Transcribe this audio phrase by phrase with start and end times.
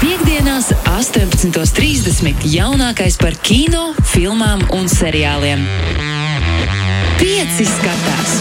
[0.00, 2.44] Piektdienās, 18.30.
[2.52, 5.64] jaunākais par kino, filmām un seriāliem.
[7.16, 8.38] Pieci skatās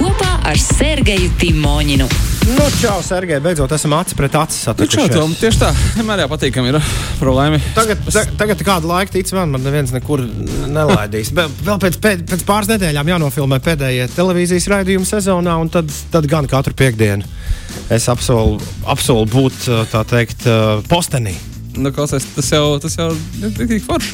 [0.00, 2.31] kopā ar Sergeju Timoņinu.
[2.42, 5.12] Nu, čau, Sergei, beidzot esam acis pret acis Nu, čau, satikušies.
[5.14, 6.78] Tom, tieši tā, vienmēr jau patīkami ir
[7.20, 7.60] problēma.
[7.76, 10.24] Tagad, ta, tagad kādu laiku, tic man, man neviens nekur
[10.72, 11.30] nelaidīs.
[11.36, 16.26] Be- Vēl pēc, pēc, pēc pāris nedēļām jānofilmē pēdējie televīzijas raidījumi sezonā, un tad, tad
[16.30, 17.22] gan katru piekdienu
[17.94, 18.58] es apsolu,
[18.90, 19.62] apsolu būt,
[19.94, 20.44] tā teikt,
[20.90, 21.36] postenī.
[21.78, 24.12] Nu, klausies, tas jau, tas jau ir tik forši.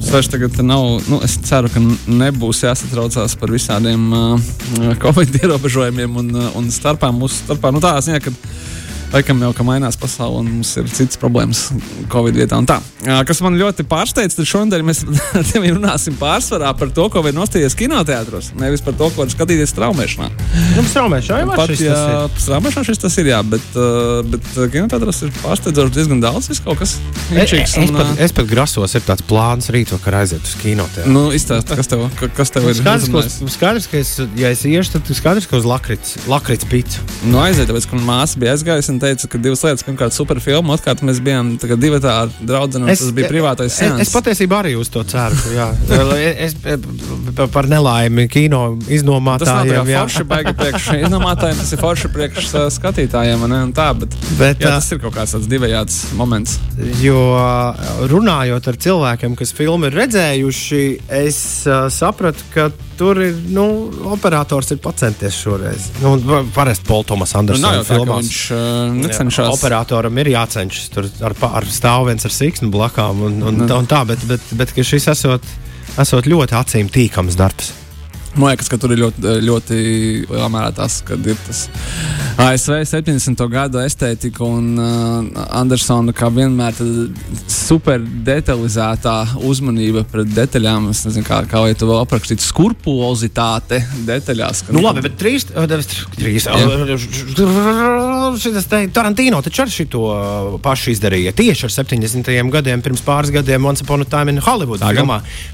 [0.00, 4.54] Tas vairs tagad nav, nu, es ceru, ka nebūs jāsatraucās par visādiem uh,
[5.02, 7.70] covid ierobežojumiem un, uh, un starpām mūsu starpā.
[7.74, 8.32] Nu, tā ziņā, ka
[9.12, 11.64] laikam jau ka mainās pasaule un mums ir citas problēmas
[12.12, 12.78] covid vietā un tā.
[13.26, 15.02] Kas man ļoti pārsteidz, tad šodien mēs
[15.76, 20.28] runāsim pārsvarā par to, ko var nostīties kinoteātros, nevis par to, ko var skatīties traumēšanā.
[20.76, 22.42] Nu, straumēšanā jau Pat, šis ja tas ir.
[22.44, 23.66] strāmošanā šis tas ir, jā, bet,
[24.30, 26.96] bet kinoteātros ir pārsteidzoši diezgan daudz viss kaut kas
[27.30, 27.74] Es, inčīgs.
[27.74, 31.10] es, un, pat, uh, es pat grasos, ir tāds plāns rītvakar aiziet uz kinoteātru.
[31.14, 34.64] Nu, izstāsti, kas tev, ka- kas tev ir Skaidrs, ka, skaidrs, ka es, ja es
[34.68, 37.02] iešu, tad skaidrs, ka uz lakrits, lakrits pīcu.
[37.30, 39.84] Nu, aiziet, tāpēc, ka manā māsa bija aizgājusi un teica, ka divas lietas.
[39.86, 42.80] Pirmkārt, super filma, otrkārt, mēs bijām divi tā ar draugu.
[42.90, 44.02] Tas bija privātais es, sēns.
[44.04, 45.36] es patiesībā arī uz to ceru.
[46.20, 46.84] es, es
[47.52, 49.86] par nelaimi kino Tas nav tā iznomātājiem.
[49.86, 50.02] kā jā.
[50.04, 53.46] forši baigi priekš iznomātājiem, tas ir forši priekš uh, skatītājiem.
[53.48, 56.58] un tā, bet, Bet, jā, ā, tas ir kaut kāds tāds divējāds moments.
[57.00, 57.20] Jo
[58.10, 60.84] runājot ar cilvēkiem, kas filmu ir redzējuši,
[61.22, 62.70] es uh, sapratu, ka
[63.00, 63.64] tur ir nu,
[64.12, 65.88] operators ir pacenties šoreiz.
[66.02, 66.12] Nu,
[66.54, 68.28] parasti Pols Tomas Nu, nav jau Andersons tā, filmās.
[68.28, 69.52] viņš uh, necenšas.
[69.56, 73.70] Operatoram ir jācenšas tur ar, ar stāvu viens ar siksnu blakām un, un, Nu.
[73.80, 75.48] un tā, bet, bet, bet šis esot,
[76.00, 77.72] esot ļoti acīm tīkams darbs.
[78.38, 79.76] Man liekas, ka tur ir ļoti, ļoti
[80.30, 81.64] lielā mērā tas, ka ir tas
[82.40, 83.40] ASV 70.
[83.50, 86.78] gada estētika un uh, Andersona kā vienmēr
[87.50, 89.16] super detalizētā
[89.50, 90.86] uzmanība pret detaļām.
[90.94, 92.46] Es nezinu, kā, kā lai to vēl aprakstītu.
[92.46, 94.62] Skurpulozitāte detaļās.
[94.68, 95.66] ka- Nu, labi, bet trīs, eh,
[96.16, 96.46] trīs.
[98.40, 101.34] Šis te Tarantino taču ar šito uh, pašu izdarīja.
[101.36, 102.30] Tieši ar 70.
[102.54, 104.80] gadiem, pirms pāris gadiem, Once Upon a Time in Hollywood.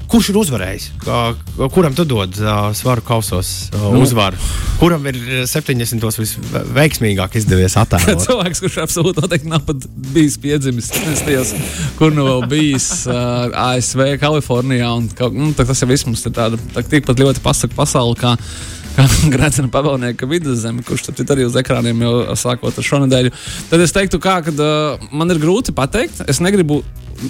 [0.07, 0.87] Kurš ir uzvarējis?
[1.73, 4.01] Kuram tu dod uh, svaru kausos uh, Nu.
[4.03, 4.39] uzvaru?
[4.81, 6.03] Kuram ir uh, 70.
[6.19, 8.23] visveiksmīgāk izdevies attēlot?
[8.27, 9.85] Cilvēks, kurš absolūti noteikti nav pat
[10.15, 11.53] bijis piedzimis, nesties,
[11.99, 14.89] kur nu vēl bijis uh, ASV, Kalifornijā.
[14.97, 18.17] Un, ka, nu, tas jau viss mums ir tāda tā, tikpat ļoti pasaka pasaule.
[18.19, 18.35] Kā,
[19.33, 23.29] Grācina pavalnieka viduszeme, kurš tad ir arī uz ekrāniem jau sākot ar šonadēļ.
[23.69, 26.23] Tad es teiktu, kā, kad, uh, man ir grūti pateikt.
[26.27, 26.81] Es negribu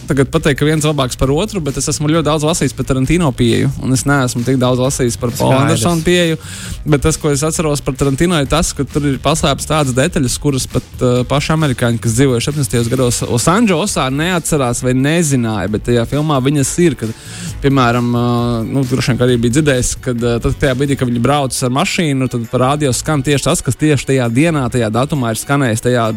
[0.07, 2.87] tagad pateikt, ka viens ir labāks par otru, bet es esmu ļoti daudz lasījis par
[2.89, 3.69] Tarantino pieeju.
[3.83, 5.63] Un es neesmu tik daudz lasījis par Paulu Skaidrs.
[5.63, 6.39] Andersonu pieeju.
[6.87, 10.37] Bet tas, ko es atceros par Tarantino, ir tas, ka tur ir paslēpts tādas detaļas,
[10.43, 12.91] kuras pat uh, paši amerikāņi, kas dzīvoja 70.
[12.91, 15.71] gados Losandželosā, neatcerās vai nezināja.
[15.73, 16.97] Bet tajā filmā viņas ir.
[16.99, 17.15] Kad,
[17.63, 21.11] piemēram, uh, nu, droši vien ka arī bija dzirdējis, kad uh, tad tajā brīdī, kad
[21.11, 24.91] viņi brauc ar mašīnu, tad par radio skan tieši tas, kas tieši tajā dienā, tajā
[24.93, 26.07] datumā ir skanējis, tajā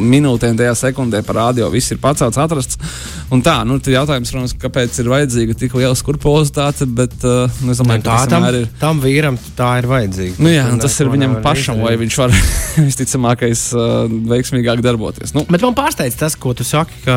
[0.00, 1.70] minūtē, tajā sekundē par radio.
[1.74, 2.80] Viss ir pacelts, atrasts.
[3.34, 7.72] Un tā, nu, tad jautājums, protams, kāpēc ir vajadzīga tik liela skurpolozitāte, bet uh, nu,
[7.74, 8.68] es domāju, Tā ka tam, ir.
[8.78, 10.36] tam vīram tā ir vajadzīga.
[10.38, 11.88] Nu, jā, un tas ir viņam pašam, izdarīt.
[11.88, 12.36] lai viņš var
[12.86, 15.34] visticamākais uh, veiksmīgāk darboties.
[15.34, 17.16] Nu, Bet man pārsteidz tas, ko tu saki, ka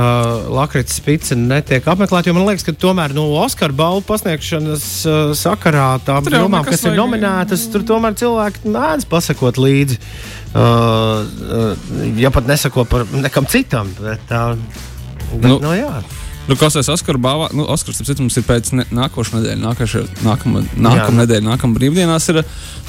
[0.50, 2.34] Latvijas spīdze netiek apmeklēta.
[2.34, 7.02] Man liekas, ka tomēr no Oskara balvu pasniegšanas uh, sakarā tām nekas kas ir vajag-
[7.04, 10.02] nominētas, tur tomēr cilvēki mēdz pasakot līdzi.
[10.50, 11.22] Uh,
[11.54, 11.74] uh,
[12.18, 13.92] ja pat nesako par nekam citam.
[14.02, 14.89] Bet, uh, bet,
[15.34, 16.02] Nu, nu, nu, jā.
[16.50, 17.50] Nu, kas ir Oskara balva?
[17.54, 21.78] Nu, Oskars, ap citu, mums ir pēc ne, nākošā nedēļa, nākošā nākamā, nākamā nedēļa, nākamā
[21.78, 22.26] brīvdienās.
[22.34, 22.42] Ir,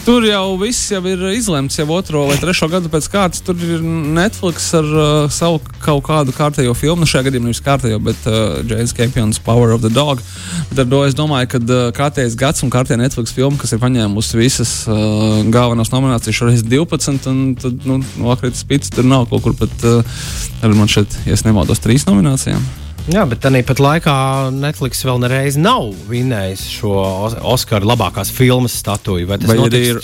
[0.06, 3.44] tur jau viss jau ir izlemts, jau otro vai trešo gadu pēc kārtas.
[3.44, 7.04] Tur ir Netflix ar uh, savu kaut kādu kārtējo filmu.
[7.04, 10.24] Nu, šajā gadījumā nevis kārtējo, bet uh, James Campions Power of the Dog.
[10.72, 13.84] Bet ar to es domāju, ka uh, kārtējais gads un kārtējā Netflix filma, kas ir
[13.84, 19.44] paņēmusi visas uh, galvenās nominācijas, šoreiz 12, un tad, nu, Latvijas spīdis tur nav kaut
[19.44, 22.64] kur pat, uh, man šeit, ja es nemaldos, trīs nominācijām.
[23.10, 24.14] Jā, bet tā pat laikā
[24.54, 26.94] Netflix vēl nereiz nav vinnējis šo
[27.26, 29.26] Os- Oskara labākās filmas statuju.
[29.30, 30.00] Vai tas Vai ir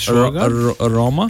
[0.93, 1.29] Roma?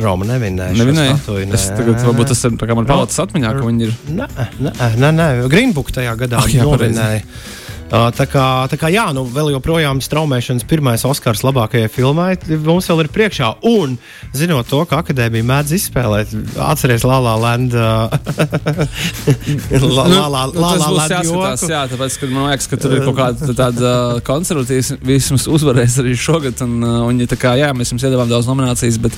[0.00, 0.72] Roma nevinēja.
[0.80, 1.16] Nevinēja.
[1.20, 1.76] statuju, nē.
[1.76, 3.94] tagad varbūt tas ir tā kā man palicis atmiņā, ka viņi ir.
[4.16, 4.28] Nē,
[4.64, 5.26] nē, nē, nē.
[5.52, 7.20] Greenbook tajā gadā Ah, jā, novinēja.
[7.20, 12.34] Uh, Tā kā, tā kā jā, nu vēl joprojām straumēšanas pirmais Oskars labākajai filmai
[12.66, 13.48] mums vēl ir priekšā.
[13.68, 13.94] Un,
[14.36, 16.34] zinot to, ka akadēmija mēdz izspēlēt,
[16.68, 17.72] atcerieties La La Land.
[17.72, 18.12] uh,
[19.96, 21.72] La Nu, La La nu, La tas La būs Land jāskatās, joku.
[21.72, 23.94] jā, tāpēc, ka man liekas, ka tur ir kaut kāda tāda
[24.28, 26.60] konservatīvas uzvarēs arī šogad.
[26.68, 29.16] Un, uh, un, ja tā kā, jā, mēs jums iedavām daudz nominācijas, bet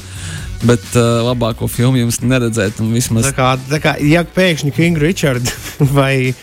[0.61, 2.82] Bet uh, labāko filmu jums neredzēt.
[2.93, 3.31] Vismaz...
[3.31, 5.49] Tā kā, tā kā, ja pēkšņi King Richard
[5.96, 6.34] vai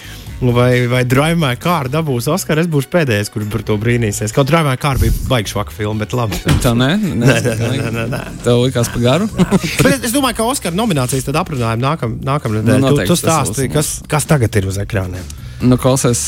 [0.42, 4.34] vai, vai Drive My Car dabūs Oskaru, es būšu pēdējais, kurš par to brīnīsies.
[4.36, 6.40] Kaut Drive My Car bija baigta švaka filma, bet labi.
[6.66, 8.22] Tā nē, nē, nē, nē, nē, nē.
[8.46, 9.32] Tev likās par garu.
[9.86, 12.84] bet es domāju, ka Oskaru nominācijas tad aprunājam nākamā nākam nedēļā.
[12.86, 15.47] Nu, tu, tu stāsti, kas, kas tagad ir uz ekrāniem.
[15.62, 16.20] Nu, klausies,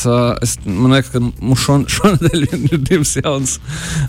[0.42, 3.52] es, man liekas, ka mums šon, šonadēļ ir divas jaunas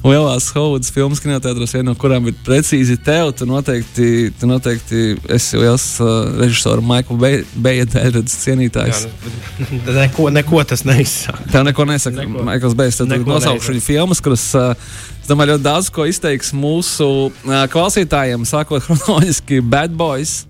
[0.01, 3.29] lielās Hovudas filmas kinoteātros, viena no kurām ir precīzi tev.
[3.37, 4.07] Tu noteikti,
[4.39, 9.03] tu noteikti esi liels uh, režisora Maikla Beja dēļas cienītājs.
[9.05, 11.45] Jā, nu, neko, neko tas neizsaka.
[11.53, 12.25] Tev neko nesaka.
[12.25, 12.47] Neko.
[12.49, 14.73] Maikls Bejs, tad nosaukšu viņa filmas, kuras, uh,
[15.21, 20.41] es domāju, ļoti daudz ko izteiks mūsu uh, klausītājiem, sākot chronoloģiski Bad Boys.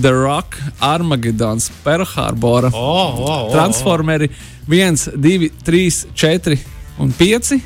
[0.00, 4.30] The Rock, Armageddons, Pearl Harbor, oh, oh, oh, Transformeri
[4.66, 6.58] 1, 2, 3, 4
[6.98, 7.60] un 5,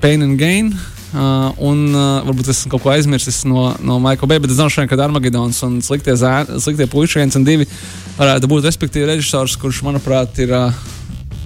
[0.00, 0.72] Pain and Gain.
[1.10, 4.86] Uh, un uh, varbūt es kaut ko aizmirsu no, no Maikla Bay, bet es zinu,
[4.86, 7.66] ka Armagedons un sliktie, zēni, sliktie puiši viens un divi
[8.14, 10.54] varētu būt respektīvi režisors, kurš, manuprāt, ir.
[10.54, 10.86] Uh,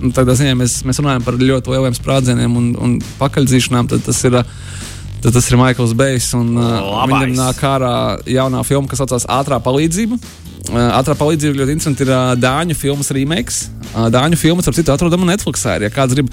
[0.02, 4.20] nu, tādā ziņā mēs, mēs runājam par ļoti lieliem sprādzieniem un, un pakaļdzīšanām, tad tas
[4.28, 4.43] ir.
[4.43, 4.93] Uh,
[5.25, 6.26] Tad tas ir Maikls Bejs.
[6.37, 7.93] Un, uh, viņam nāk ārā
[8.29, 10.19] jaunā filma, kas saucas Ātrā palīdzība.
[10.72, 13.66] Ātrā palīdzība ļoti interesanti ir Dāņu filmas remakes.
[13.93, 15.76] Dāņu filmas, ap citu, atrodama Netflixā.
[15.82, 16.31] Ja kāds grib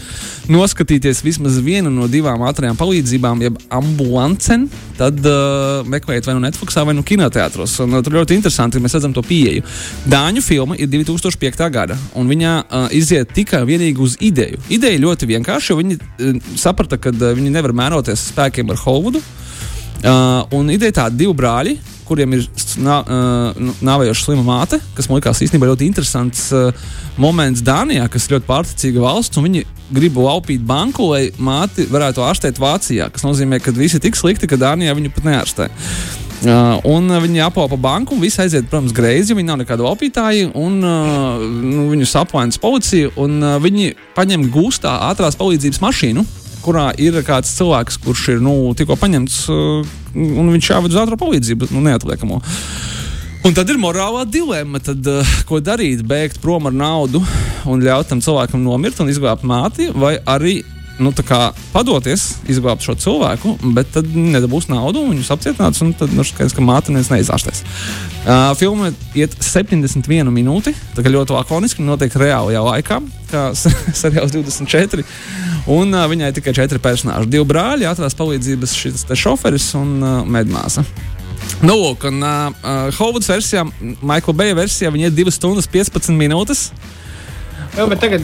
[0.49, 6.85] noskatīties vismaz vienu no divām ātrajām palīdzībām, jeb ambulancen, tad uh, meklējiet vai nu Netflixā,
[6.87, 7.75] vai nu kinoteātros.
[7.83, 9.65] Un, uh, tur ļoti interesanti, ka mēs redzam to pieeju.
[10.09, 11.67] Dāņu filma ir 2005.
[11.75, 14.63] gada, un viņa uh, iziet tikai vienīgi uz ideju.
[14.71, 19.21] Ideja ļoti vienkārša, jo viņi uh, saprata, ka uh, viņi nevar mēroties spēkiem ar Hollywoodu.
[20.01, 21.75] Uh, un ideja tāda, divi brāļi,
[22.07, 22.45] kuriem ir
[22.81, 26.71] nā, uh, nāvējoša slima māte, kas man likās īstenībā ļoti interesants uh,
[27.21, 29.37] moments Dānijā, kas ir ļoti pārticīga valsts.
[29.37, 29.61] Viņi
[29.93, 34.49] grib laupīt banku, lai māti varētu ārstēt Vācijā, kas nozīmē, ka visi ir tik slikti,
[34.49, 35.69] ka Dānijā viņu pat neārstē.
[36.41, 39.37] Uh, un viņi apaupa banku, un viss aiziet, protams, greizi.
[39.37, 43.13] Viņi nav nekādi opītāji, un uh, nu, viņus apvainas policija.
[43.13, 46.25] Uh, viņi paņem gūstā ātrās palīdzības mašīnu,
[46.63, 51.19] kurā ir kāds cilvēks, kurš ir nu, tikko paņemts, uh, un viņš jāved uz ātrā
[51.19, 52.41] palīdzību, nu, neatliekamo.
[53.47, 56.03] Un tad ir morālā dilemma, tad, uh, ko darīt.
[56.05, 57.23] Bēgt prom ar naudu
[57.69, 60.59] un ļaut tam cilvēkam nomirt un izglābt māti, vai arī
[61.01, 61.11] nu,
[61.73, 66.63] padoties, izglābt šo cilvēku, bet tad nedabūs naudu, viņus apcietinās, un tad nu, skaidrs, ka
[66.65, 67.63] māte neviens neizārstēs.
[68.21, 72.99] Uh, filma iet 71 minūti, tā kā ļoti lakoniski, notiek reālajā laikā,
[73.31, 73.47] kā
[74.01, 75.05] seriāls 24.
[75.71, 77.29] Un uh, viņai tikai četri personāļi.
[77.31, 80.85] Divi brāļi, ātrās palīdzības šis šoferis un uh, medmāsa.
[81.65, 83.65] Nu, lūk, un uh, Hovuds versijā,
[84.05, 86.69] Maikla Beja versijā, viņa ir 2 stundas 15 minūtes.
[87.71, 88.23] Jā, bet tagad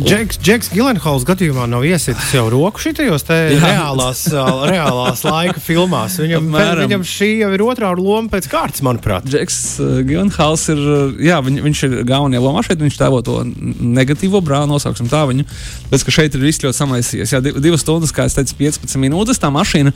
[0.00, 4.22] Džeks, Džeks Gilenhols gadījumā nav iesitis jau roku šitajos reālās,
[4.70, 6.16] reālās laika filmās.
[6.22, 6.86] Viņam, Apmēram.
[6.86, 9.28] viņam šī jau ir otrā loma pēc kārtas, manuprāt.
[9.28, 10.82] Džeks uh, Gilenhols ir,
[11.28, 15.44] jā, viņ, viņš ir galvenajā lomā šeit, viņš tēlo to negatīvo brāli, nosauksim tā viņu.
[15.92, 17.36] Bet, ka šeit ir viss ļoti samaisījies.
[17.36, 19.92] Jā, divas stundas, kā es teicu, 15 minūtes tā mašīna.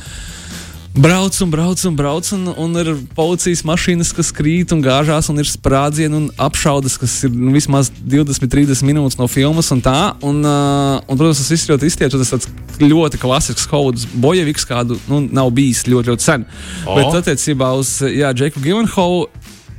[0.94, 5.42] Brauc un brauc un brauc, un, un ir policijas mašīnas, kas krīt un gāžās, un
[5.42, 9.72] ir sprādzieni un apšaudas, kas ir nu, vismaz 20, 30 minūtes no filmas.
[9.74, 12.30] Un tā, un, uh, un, protams, tas viss ļoti iztiečas.
[12.30, 16.46] Tas ļoti klasisks Hovuds bojeviks, kādu nu, nav bijis ļoti, ļoti sen.
[16.86, 16.94] Oh.
[17.00, 19.26] Bet attiecībā uz Džeku Givenholu,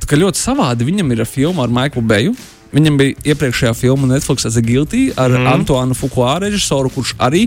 [0.04, 2.36] ka ļoti savādi viņam ir filma ar Maiklu Beju.
[2.76, 5.48] Viņam bija iepriekšējā filma Netflix as a Guilty ar mm.
[5.54, 7.46] Antoine Fukua režisoru, kurš arī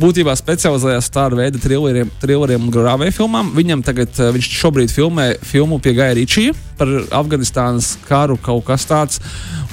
[0.00, 3.52] būtībā specializējās tādu veidu thrilleriem, thrilleriem un grāvēju filmām.
[3.54, 8.86] Viņam tagad, eh, viņš šobrīd filmē filmu pie Gaja Ričija par Afganistānas karu, kaut kas
[8.90, 9.20] tāds.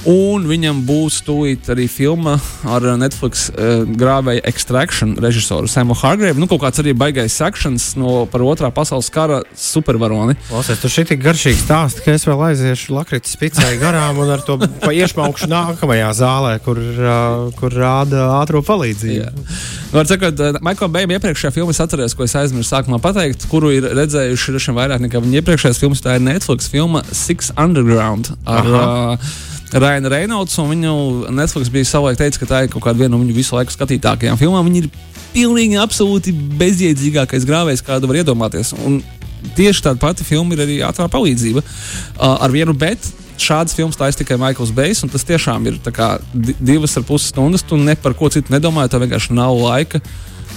[0.09, 2.33] Un viņam būs tūlīt arī filma
[2.65, 6.41] ar Netflix uh, grāvēja Extraction režisoru Samu Hargrave.
[6.41, 10.33] Nu, kaut kāds arī baigais sekšanas no par otrā pasaules kara supervaroni.
[10.47, 14.41] Klausies, tu šī tik garšīgi stāsti, ka es vēl aiziešu lakritas picai garām un ar
[14.47, 14.57] to
[14.89, 19.45] iešmaukšu nākamajā zālē, kur, uh, kur rāda ātro palīdzību.
[19.91, 23.89] Var sakot, Maikla Bējam iepriekšējā filmā es atceros, ko es aizmirsu sākumā pateikt, kuru ir
[24.01, 26.01] redzējuši vairāk nekā viņa iepriekšējās filmas.
[26.01, 28.31] Tā ir Netflix filma Six Underground.
[28.47, 29.17] Ar, Aha.
[29.19, 30.93] uh, Raina Reinolds, un viņu
[31.31, 34.39] Netflix bija savulaik teicis, ka tā ir kaut kāda viena no viņu visu laiku skatītākajām
[34.39, 34.67] filmām.
[34.67, 34.89] Viņa ir
[35.31, 38.73] pilnīgi, absolūti bezjēdzīgākais grāvējs, kādu var iedomāties.
[38.83, 38.99] Un
[39.57, 41.63] tieši tāda pati filma ir arī ātrā palīdzība.
[41.63, 43.07] Uh, ar vienu bet
[43.41, 46.13] šādas filmas taisa tikai Maikls Bejs, un tas tiešām ir kā,
[46.59, 47.65] divas ar pusi stundas.
[47.65, 50.01] Tu ne par ko citu nedomā, tev vienkārši nav laika,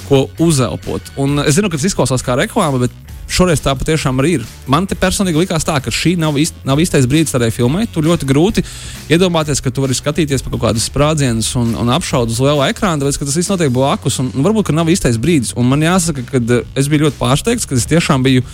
[0.08, 1.14] ko uzelpot.
[1.20, 4.44] Un es zinu, ka tas izklausās kā reklāma, bet šoreiz tā patiešām arī ir.
[4.70, 7.86] Man te personīgi likās tā, ka šī nav, īst, nav īstais brīdis tādai filmai.
[7.90, 8.64] Tu ļoti grūti
[9.12, 13.02] iedomāties, ka tu vari skatīties pa kaut kādus sprādzienus un, un apšaudus uz liela ekrāna,
[13.02, 14.20] tāpēc ka tas viss notiek blakus.
[14.22, 15.54] Un, un varbūt, ka nav īstais brīdis.
[15.58, 18.44] Un man jāsaka, ka uh, es biju ļoti pārsteigts, ka es tiešām biju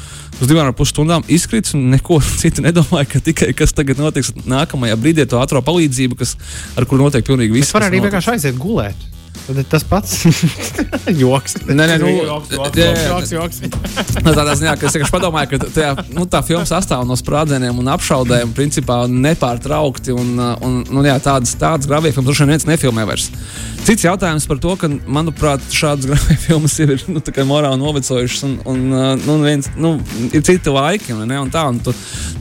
[0.40, 4.34] uz divām ar pus stundām izkritis un neko citu nedomāju, ka tikai kas tagad notiks
[4.40, 6.36] nākamajā brīdī, to ātrā palīdzību, kas,
[6.78, 7.70] ar kuru notiek pilnīgi viss.
[7.70, 9.08] Es varu arī vienkārši aiziet gulēt.
[9.50, 10.12] Tad ir tas pats
[11.22, 11.56] joks.
[11.66, 14.18] Nē, nē, nu, joks, joks, jā, joks, joks, joks.
[14.22, 17.80] Nu, tādā ziņā, ka es vienkārši padomāju, ka tajā, nu, tā filma sastāv no sprādzieniem
[17.82, 20.14] un apšaudēm, principā nepārtraukti.
[20.14, 23.30] Un, un, nu, jā, tādas, tādas gravijas filmas droši vien viens nefilmē vairs.
[23.86, 28.84] Cits jautājums par to, ka, manuprāt, šādas gravijas filmas ir nu, morāli novecojušas, un, un
[29.24, 29.96] nu, viens, nu,
[30.30, 31.94] ir citi laiki, un, ne, un tā, un tu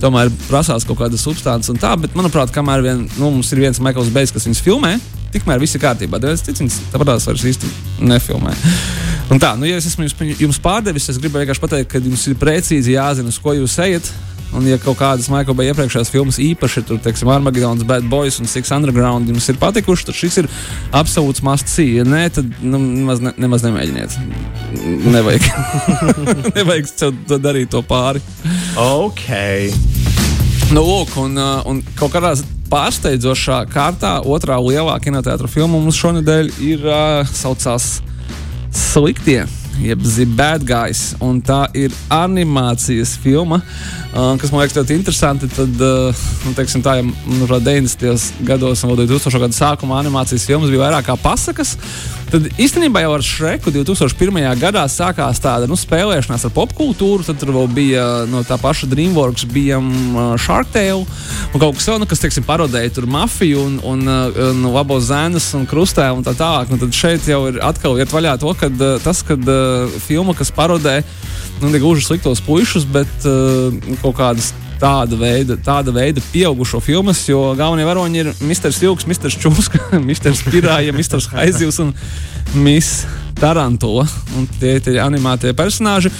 [0.03, 3.81] tomēr prasās kaut kāda substance un tā, bet, manuprāt, kamēr vien, nu, mums ir viens
[3.81, 4.97] Maikls Bejs, kas viņus filmē,
[5.33, 6.21] tikmēr viss ir kārtībā.
[6.21, 7.69] Tad es ticu, tāpat tās vairs īsti
[8.09, 8.55] nefilmē.
[9.29, 12.25] Un tā, nu, ja es esmu jums, jums pārdevis, es gribu vienkārši pateikt, ka jums
[12.29, 14.09] ir precīzi jāzina, uz ko jūs ejat.
[14.49, 18.49] Un, ja kaut kādas Maikla Bay iepriekšējās filmas īpaši, tur, teiksim, Armageddons, Bad Boys un
[18.49, 20.49] Six Underground jums ir patikuši, tad šis ir
[20.97, 21.99] absolūts must-see.
[21.99, 24.17] Ja nē, tad nu, nemaz, ne, nemaz nemēģiniet.
[25.05, 25.45] Nevajag.
[26.57, 28.23] Nevajag to darīt to pāri.
[28.81, 29.27] Ok.
[30.73, 32.33] Nu, lūk, un, uh, un kaut kādā
[32.69, 37.97] pārsteidzošā kārtā otrā lielā kinoteātra filma mums šonadēļ ir uh, saucās
[38.69, 39.47] Sliktie.
[39.79, 40.03] Jeb
[40.67, 41.15] Guys.
[41.23, 45.49] Un tā ir animācijas filma, uh, kas man liekas ļoti interesanti.
[45.55, 48.43] Tad, uh, nu, teiksim, tā, ja nu, 90.
[48.47, 49.39] gados un 2000.
[49.39, 51.75] gada sākumā animācijas filmas bija vairāk kā pasakas,
[52.29, 54.41] tad īstenībā jau ar Šreku 2001.
[54.61, 57.25] gadā sākās tāda nu, spēlēšanās ar popkultūru.
[57.27, 61.05] Tad tur bija no tā paša Dreamworks, bija um, Shark Tale
[61.53, 65.51] un kaut kas vēl, nu, kas teiksim, parodēja mafiju un, un, un, un labos zēnus
[65.57, 66.69] un krustē un tā tālāk.
[66.69, 68.69] Nu, tad šeit jau ir atkal iet vaļā to, ka
[69.03, 70.99] tas, kad uh, filma, kas parodē
[71.61, 77.51] nu, gluži sliktos puišus, bet uh, kaut kādas tāda veida, tāda veida pieaugušo filmas, jo
[77.59, 78.71] galvenie varoņi ir Mr.
[78.75, 79.31] Silks, Mr.
[79.31, 80.31] Čūska, Mr.
[80.39, 81.19] Spirāja, Mr.
[81.35, 81.93] Haizivs un
[82.55, 83.03] Miss
[83.39, 84.07] Tarantula.
[84.37, 86.11] Un tie ir animētie personāļi.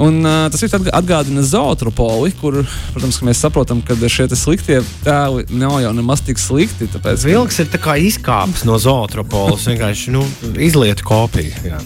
[0.00, 2.60] Un, uh, tas viss atgādina zootropoli, kur,
[2.94, 6.88] protams, mēs saprotam, ka šie sliktie tēli nav jau nemaz tik slikti.
[6.94, 7.74] Tāpēc, Vilks ir
[8.06, 10.24] izkāpis no zootropolis, vienkārši nu,
[10.56, 11.66] izlieta kopiju.
[11.66, 11.82] Jā.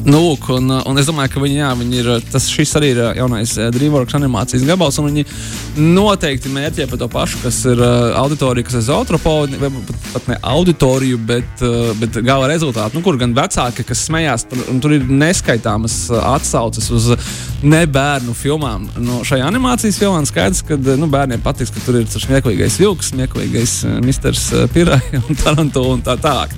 [0.00, 3.00] Nu, lūk, un, un es domāju, ka viņi, jā, viņi ir, tas, šis arī ir
[3.18, 5.24] jaunais Dreamworks animācijas gabals, un viņi
[5.76, 7.82] noteikti mērķē par to pašu, kas ir
[8.16, 11.64] auditorija, kas ir zootropola, pat, pat ne auditoriju, bet,
[12.00, 17.10] bet gala rezultātu, nu, kur gan vecāki, kas smējās, un tur ir neskaitāmas atsauces uz
[17.60, 18.88] nebērnu filmām.
[19.04, 23.12] No šajā animācijas filmā skaidrs, ka nu, bērniem patiks, ka tur ir tas smieklīgais vilks,
[23.12, 23.76] smieklīgais
[24.06, 26.56] misters Pirai un Tarantula un tā tālāk.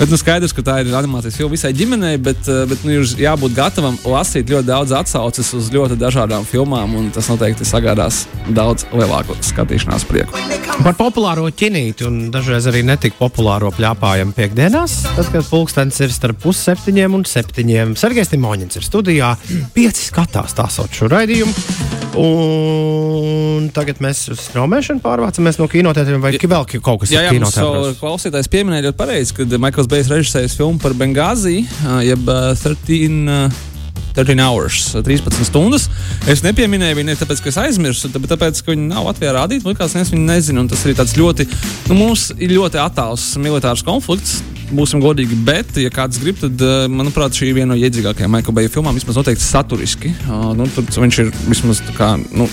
[0.00, 3.52] Bet nu, skaidrs, ka tā ir animācijas filma visai ģimenei, bet, bet nu, ir jābūt
[3.52, 9.36] gatavam lasīt ļoti daudz atsauces uz ļoti dažādām filmām, un tas noteikti sagādās daudz lielāku
[9.44, 10.40] skatīšanās prieku.
[10.80, 16.40] Par populāro ķinīti un dažreiz arī netik populāro pļāpājumu piekdienās, tad, kad pulkstenis ir starp
[16.46, 17.92] pusseptiņiem un septiņiem.
[18.00, 19.34] Sergejs Timoņins ir studijā,
[19.76, 21.98] pieci skatās tā sauc šo raidījumu.
[22.20, 27.38] Un tagad mēs uz straumēšanu pārvācamies no kinotētiem, vai vēl kaut kas jā, jā, ir
[27.38, 28.00] kinotētros?
[28.00, 31.66] Klausītājs pieminēja ļoti pareizi, kad Maikls Bejs režisējas filmu par Bengāziju,
[32.06, 33.66] jeb uh, 13.
[34.14, 35.84] 13 hours, 13 stundas.
[36.30, 39.62] Es nepieminēju viņu ne tāpēc, ka es aizmirsu, bet tāpēc, ka viņi nav Latvijā rādīti.
[39.64, 40.64] Man liekas, es viņu nezinu.
[40.70, 41.46] Tas arī tāds ļoti,
[41.90, 44.40] nu, mums ir ļoti attāls militārs konflikts.
[44.70, 48.70] Būsim godīgi, bet, ja kāds grib, tad, manuprāt, šī ir viena no iedzīgākajām Maikla Beja
[48.70, 50.12] filmām, vismaz noteikti saturiski.
[50.58, 52.12] Nu, tur viņš ir vismaz tā kā.
[52.30, 52.46] Nu,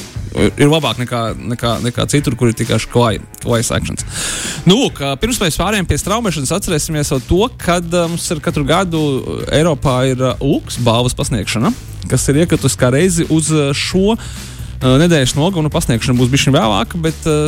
[0.46, 1.22] ir labāk nekā,
[1.54, 4.06] nekā, nekā citur, kur ir tikai klājas akcents.
[4.68, 4.80] Nu,
[5.22, 7.80] pirms mēs pārējām pie straumēšanas, atcerēsimies to, ka
[8.10, 9.02] mums ir katru gadu
[9.54, 11.74] Eiropā ir Lūks balvas pasniegšana,
[12.12, 14.18] kas ir iekritusi kā reizi uz šo
[14.82, 17.48] nedēļas nogalu pasniegšana būs bijusi vēlāka, bet uh,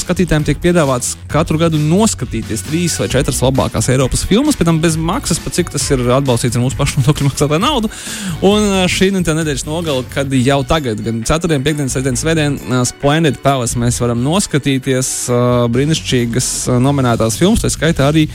[0.00, 4.98] skatītājiem tiek piedāvāts katru gadu noskatīties trīs vai četras labākās Eiropas filmas, pēc tam bez
[4.98, 7.90] maksas, pat cik tas ir atbalstīts ar mūsu pašu nodokļu maksātāju naudu.
[8.46, 13.78] Un šī nedēļas nogala, kad jau tagad, gan 4, 5, 7, Svētdien, uh, Splendid Palace
[13.80, 15.14] mēs varam noskatīties
[15.74, 16.52] brīnišķīgas
[16.82, 18.28] nominētās filmas, tā skaitā arī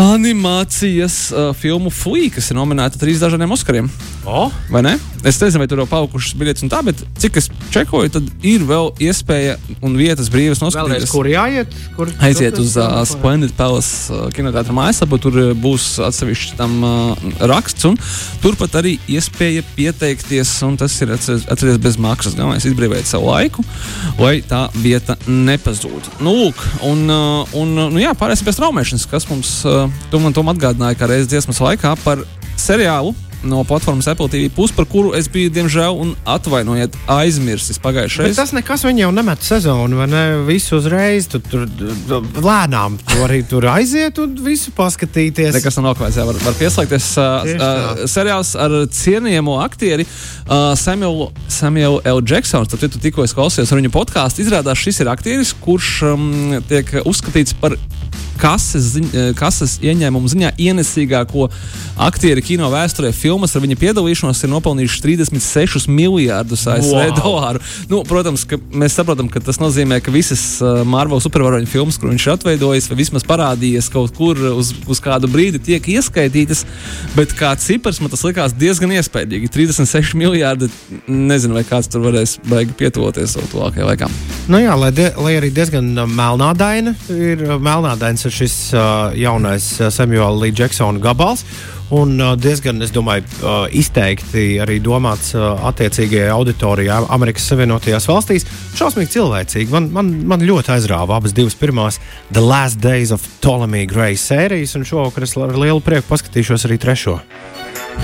[0.00, 3.90] animācijas uh, filmu Fui, kas ir nominēta trīs dažādiem Oskariem.
[4.26, 4.48] O?
[4.72, 4.94] Vai ne?
[5.24, 8.64] Es nezinu, vai tur jau palikušas biļetes un tā, bet cik es čekoju, tad ir
[8.68, 11.08] vēl iespēja un vietas brīvas noskatīties.
[11.12, 11.72] kur jāiet?
[11.96, 17.24] Kur, Aiziet uz uh, Splendid Palace uh, kinoteātra mājaslapu, tur uh, būs atsevišķs tam uh,
[17.40, 17.96] raksts, un
[18.44, 22.36] turpat arī iespēja pieteikties, un tas ir atceries bez maksas.
[22.36, 23.64] Galvenais izbrīvēt savu laiku,
[24.20, 26.18] lai tā vieta nepazūd.
[26.24, 30.22] Nu, lūk, un, uh, un uh, nu, jā, pārēsim pie straumēšanas, kas mums uh, to
[30.22, 32.24] man tom atgādināja, kā reizes dziesmas laikā par
[32.60, 33.14] seriālu
[33.44, 38.40] no platformas Apple TV, pus, par kuru es biju, diemžēl, un atvainojiet, aizmirsis pagājušajā reizē.
[38.40, 40.22] Tas nekas, viņi jau nemet sezonu, vai ne?
[40.48, 41.66] Visu uzreiz, tu tur
[42.44, 45.52] lēnām tu arī tur aiziet un visu paskatīties.
[45.56, 47.10] Nekas nav nokavēts, jā, var, var pieslēgties.
[47.20, 52.24] Uh, uh, seriāls ar cienījamo aktieri uh, Samuelu, Samuelu L.
[52.24, 52.68] Jacksonu.
[52.70, 54.44] Tad tu tikko klausījos ar viņu podkāstu.
[54.44, 56.30] Izrādās, šis ir aktieris, kurš um,
[56.70, 57.76] tiek uzskatīts par
[58.40, 61.48] kases, ziņ, eh, kases ieņēmumu ziņā ienesīgāko
[62.00, 63.12] aktieri kino vēsturē.
[63.14, 67.14] Filmas ar viņa piedalīšanos ir nopelnījušas 36 miljardus ASV wow.
[67.18, 67.62] dolāru.
[67.90, 72.10] Nu, protams, ka mēs saprotam, ka tas nozīmē, ka visas uh, Marvel supervaroņu filmas, kur
[72.10, 76.64] viņš ir atveidojis, vai vismaz parādījies kaut kur uz, uz kādu brīdi, tiek ieskaitītas.
[77.14, 79.50] Bet kā cipars man tas likās diezgan iespaidīgi.
[79.54, 80.70] 36 miljardi.
[81.06, 84.10] Nezinu, vai kāds tur varēs baigi pietuvoties vēl tuvākajā laikā.
[84.50, 89.66] Nu jā, lai, de, lai arī diezgan uh, melnādaina ir melnādains ir šis uh, jaunais
[89.94, 91.44] Samuela Līja Džeksona gabals.
[91.94, 98.48] Un uh, diezgan, es domāju, uh, izteikti arī domāts uh, attiecīgajai auditorijai Amerikas Savienotajās valstīs.
[98.78, 99.70] Šausmīgi cilvēcīgi.
[99.74, 102.00] Man, man, man ļoti aizrāva abas divas pirmās
[102.32, 106.80] The Last Days of Ptolemy Gray sērijas, un šovakar es ar lielu prieku paskatīšos arī
[106.82, 107.18] trešo.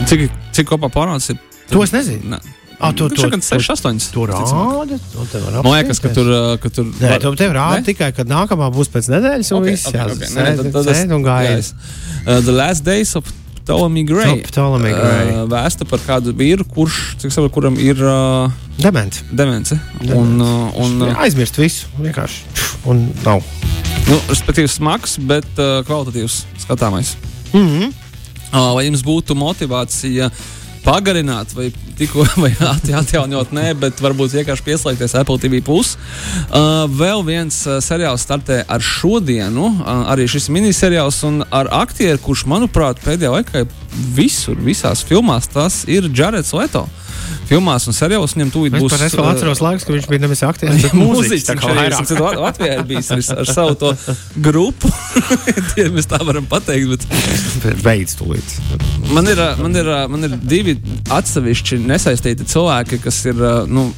[0.06, 1.40] Cik, cik kopā pārnācis?
[1.70, 2.36] To es nezinu.
[2.36, 2.59] Ne.
[2.80, 3.98] Ah, tur jau ir 6, 8.
[4.14, 5.60] Tur rāda.
[5.60, 6.30] Man liekas, ka tur.
[6.62, 7.36] Ka tur Nē, var...
[7.36, 9.50] tev rāda tikai, kad nākamā būs pēc nedēļas.
[9.52, 10.30] Okay, viss, okay, okay.
[10.32, 11.74] Nē, tad, tad es, un gājas.
[12.24, 13.28] Uh, the Last Days of
[13.66, 14.40] Ptolemy Gray.
[14.46, 15.32] Ptolemy Gray.
[15.34, 18.00] Uh, vēsta par kādu vīru, kurš, cik saprotu, kuram ir.
[18.00, 18.48] Uh,
[18.80, 19.26] Demence.
[19.28, 19.76] Demence.
[20.06, 21.90] Un, uh, un, uh, aizmirst visu.
[22.00, 22.46] Vienkārši.
[22.88, 23.44] Un nav.
[24.08, 27.12] Nu, respektīvi, smags, bet uh, kvalitatīvs skatāmais.
[27.52, 27.92] Mm -hmm.
[28.54, 30.32] uh, vai jums būtu motivācija?
[30.32, 31.68] Uh, pagarināt, vai
[31.98, 32.24] tikko
[33.00, 35.60] atjaunot, nē, bet varbūt vienkārši pieslēgties Apple TV.
[35.64, 35.96] Plus.
[36.48, 41.20] Uh, vēl viens uh, seriāls startē ar šodienu, uh, arī šis miniseriāls,
[41.52, 43.66] ar aktieru, kurš, manuprāt, pēdējā laikā
[44.16, 46.86] visur, visās filmās, tas ir Jareds Leto.
[46.86, 47.09] Uh,
[47.50, 48.94] filmās un seriālos viņam tūlīt būs.
[49.00, 51.46] Es vēl atceros laikus, ka viņš bija nevis aktieris, bet mūziķis.
[51.48, 52.12] Tā kā vairāk.
[52.40, 53.92] Latvijā ir bijis ar, ar savu to
[54.42, 54.90] grupu.
[55.74, 57.06] Tie mēs tā varam pateikt.
[57.64, 57.80] Bet...
[57.84, 58.54] Beidz tūlīt.
[59.10, 60.76] Man ir, man, ir, man ir divi
[61.10, 63.40] atsevišķi nesaistīti cilvēki, kas ir
[63.70, 63.88] nu,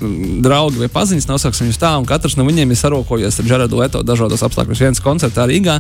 [0.44, 4.02] draugi vai paziņas, nosauksim viņus tā, un katrs no viņiem ir sarokojies ar Džeradu Leto
[4.06, 4.82] dažādos apstākļos.
[4.86, 5.76] Viens koncertā Rīgā,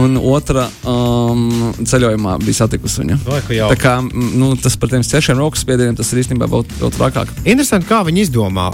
[0.00, 3.20] un otra um, ceļojumā bija satikusi viņu.
[3.28, 6.94] Vai, tā kā nu, tas par tiem ciešiem rokas spiedieniem, tas ir īstenībā vēl, vēl
[7.02, 7.30] trakāk.
[7.42, 8.68] Interesanti, kā viņi izdomā,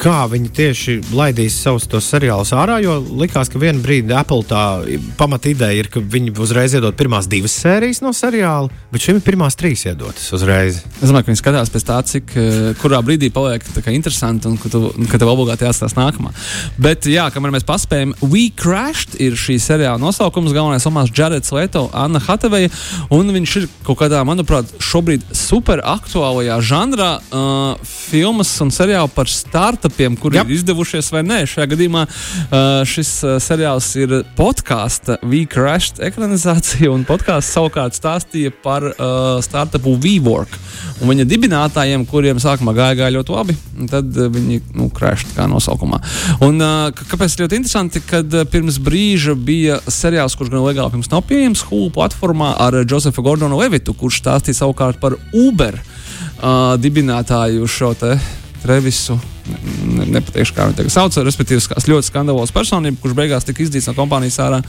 [0.00, 2.78] kā viņi tieši laidīs savus tos seriālus ārā.
[2.82, 4.62] Jo likās, ka vienā brīdī Apple tā
[5.18, 9.26] pamata ideja ir, ka viņi uzreiz iedod pirmās divas sērijas no seriāla, bet šim ir
[9.26, 10.80] pirmās trīs iedotas uzreiz.
[11.00, 14.72] Es domāju, ka viņi skatās pēc tā, cik eh, kurā brīdī paliek interesanti un ka,
[14.72, 16.32] tu, ka tev obligāti jāstāsta nākamā.
[16.80, 20.54] Bet, jā, kamēr mēs paspējam, We Crashed ir šī seriāla nosaukums.
[20.56, 22.72] Galvenais omās Jareds Leto, Anna Hateveja,
[23.12, 27.41] un viņš ir kaut kādā, manuprāt, šobrīd super aktuālajā žanrā uh,
[27.86, 30.48] filmas un seriāli par startupiem, kuri yep.
[30.48, 31.42] ir izdevušies vai nē.
[31.50, 38.88] Šajā gadījumā uh, šis uh, seriāls ir podkāstu V-Crashed ekranizācija, un podkāsts savukārt stāstīja par
[38.92, 40.58] uh, startupu VWork
[41.02, 45.32] un viņa dibinātājiem, kuriem sākumā gāja, gāja ļoti labi, un tad uh, viņi nu, crashed
[45.36, 46.02] kā nosaukumā.
[46.46, 51.10] Un, uh, kāpēc ļoti interesanti, kad uh, pirms brīža bija seriāls, kurš gan legāli pirms
[51.12, 55.90] nav pieejams Hulu platformā ar Josefu Gordonu Levitu, kurš stāstīja savukārt par Uber uh,
[56.82, 58.16] dibinātāju šo te
[58.62, 59.18] Trevisu.
[59.42, 63.94] Ne, nepateikšu, kā viņi tagad sauc, respektīvi, ļoti skandalosa personība, kurš beigās tika izdzīts no
[63.96, 64.60] kompānijas ārā.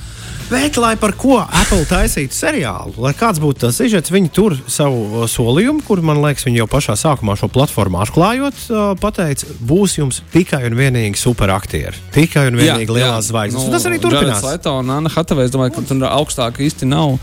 [0.50, 5.28] Bet, lai par ko Apple taisītu seriālu, lai kāds būtu tas sižets, viņi tur savu
[5.30, 8.66] solījumu, kur man liekas, viņi jau pašā sākumā šo platformu atklājot,
[9.02, 12.02] pateica, būs jums tikai un vienīgi superaktieri.
[12.16, 13.70] Tikai un vienīgi jā, lielās zvaigznes.
[13.70, 14.42] Nu, tas arī turpinās.
[14.46, 17.20] Leto un Anna Hatavē, es domāju, ka tur augstāk īsti nav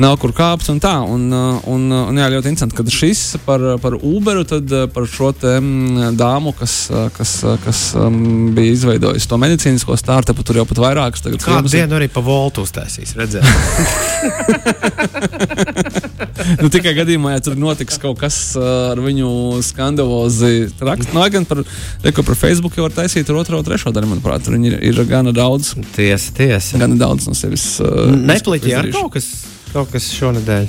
[0.00, 0.94] nav kur kāpt un tā.
[1.04, 4.86] Un, uh, un, uh, un jā, ļoti interesanti, ka šis par, par Uberu, tad uh,
[4.92, 6.79] par šo te mm, dāmu, kas,
[7.16, 7.32] kas,
[7.64, 11.38] kas um, bija izveidojusi to medicīnisko startupu, tur jau pat vairākas tagad.
[11.44, 13.46] Kādu dienu arī pa voltu uztaisīs, redzēt.
[16.62, 19.30] nu, tikai gadījumā, ja tur notiks kaut kas ar viņu
[19.66, 21.58] skandalozi rakstu, no gan par,
[22.06, 25.32] reko, par Facebook jau var taisīt ar otro, trešo daļu, manuprāt, tur ir, ir gana
[25.36, 25.66] daudz.
[25.96, 26.72] Tiesa, tiesa.
[26.80, 27.64] Gana daudz no sevis.
[27.82, 29.26] Uh, Nepliķi ar kaut kas
[29.70, 30.66] kaut kas šonadēļ?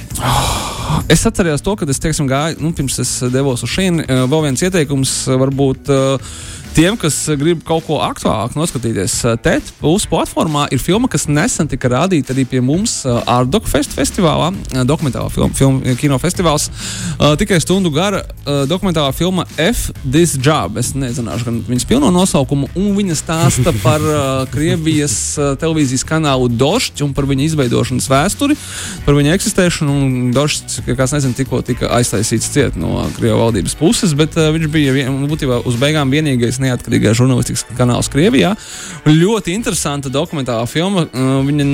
[1.12, 4.02] Es atceros to, kad es teiksim, gāju, nu, pirms es devos uz šīm.
[4.04, 6.32] Eh, vēl viens ieteikums, eh, varbūt uh,
[6.72, 11.90] Tiem, kas grib kaut ko aktuālāku noskatīties, TET plus platformā ir filma, kas nesen tika
[11.92, 14.54] rādīta arī pie mums Ardok Fest festivālā,
[14.88, 16.70] dokumentālā filma, film, kinofestivāls.
[17.42, 18.22] Tikai stundu gara
[18.72, 20.80] dokumentālā filma F This Job.
[20.80, 24.08] Es nezināšu gan viņas pilno nosaukumu, un viņa stāsta par
[24.56, 25.18] Krievijas
[25.60, 28.56] televīzijas kanālu Došķi un par viņa izveidošanas vēsturi,
[29.04, 29.98] par viņa eksistēšanu.
[30.40, 35.22] Došķis, kas nezinu, tikko tika aiztaisīts ciet no Krievijas valdības puses, bet viņš bija vien,
[35.28, 38.54] būtībā uz beigām vienīgais neatkarīgais žurnālistikas kanāls Krievijā.
[39.08, 41.08] Ļoti interesanta dokumentālā filma.
[41.48, 41.68] Viņa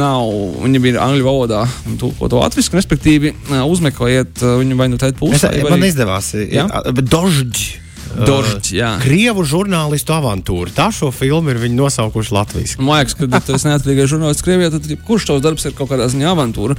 [0.00, 0.30] nav,
[0.64, 1.64] viņa bija angļu valodā,
[2.00, 5.52] to, to latviešu, respektīvi, uzmeklējiet viņu vai nu tēt pusē.
[5.64, 5.92] Man arī...
[5.92, 6.68] izdevās, ja?
[7.00, 7.79] Dožģi.
[8.10, 8.90] Dožģi, jā.
[9.02, 10.72] Krievu žurnālistu avantūra.
[10.74, 12.74] Tā šo filmu ir viņi nosaukuši Latvijas.
[12.80, 16.32] Man liekas, ka esi neatkarīgais žurnālists Krievijā, tad kurš tavs darbs ir kaut kādā ziņā
[16.32, 16.76] avantūra.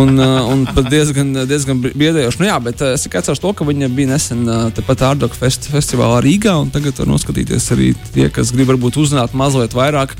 [0.00, 2.42] Un, un pat diezgan, diezgan biedējoši.
[2.42, 4.44] Nu, jā, bet es tikai atceros to, ka viņa bija nesen
[4.76, 9.36] tepat Ārdoka fest, festivālā Rīgā, un tagad var noskatīties arī tie, kas grib varbūt uzzināt
[9.38, 10.14] mazliet vairāk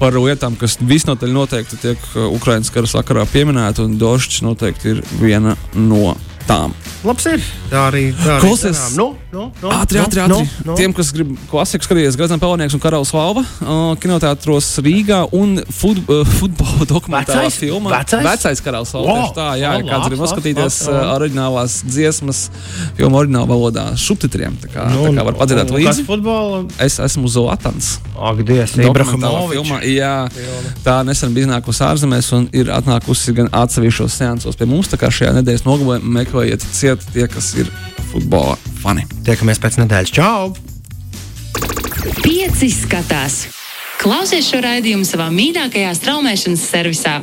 [0.00, 5.54] par lietām, kas visnotaļ noteikti tiek Ukraiņas kara sakarā pieminēta, un Došs noteikti ir viena
[5.78, 6.16] no
[6.48, 6.74] tām.
[7.02, 7.42] Labs ir.
[7.70, 8.18] Tā arī ir.
[8.42, 10.44] Klausies, nu, nu, nu, ātri, ātri, ātri.
[10.62, 10.76] Nu, nu.
[10.78, 15.98] Tiem, kas grib klasiku skatīties, Gazem Pelnieks un Karalis Valva, uh, kinoteātros Rīgā un fut,
[16.06, 18.22] uh, futbola dokumentālā vecais, filma vecais?
[18.26, 19.16] vecais Karalis Valva.
[19.16, 22.44] Wow, tā, jā, ja kāds grib noskatīties uh, oriģinālās dziesmas,
[22.98, 24.60] filmu oriģinālā valodā, subtitriem.
[24.62, 26.06] Tā kā, Nu, tā kā var padzirdēt līdzi.
[26.06, 26.62] Futbola.
[26.82, 27.96] Es esmu Zolotans.
[28.14, 30.14] Ak, Dievs, filma, jā,
[30.84, 34.90] tā nesen bija iznākusi ārzemēs un ir atnākusi gan atsevišķos seansos pie mums.
[34.92, 35.98] Tā kā šajā nedēļas nogalē
[36.32, 37.68] meklējiet ciet tie, kas ir
[38.08, 39.04] futbola fani.
[39.26, 40.12] Tiekamies pēc nedēļas.
[40.16, 40.54] Čau!
[42.24, 43.42] Pieci skatās!
[44.00, 47.18] Klausies šo raidījumu savā mīļākajā straumēšanas servisā!